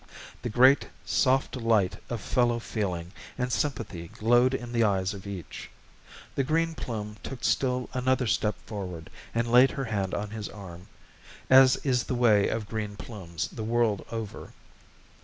[0.41, 5.69] The great, soft light of fellow feeling and sympathy glowed in the eyes of each.
[6.33, 10.87] The Green Plume took still another step forward and laid her hand on his arm
[11.51, 14.53] (as is the way of Green Plumes the world over).